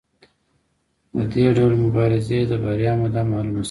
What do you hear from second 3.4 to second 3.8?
شوې ده.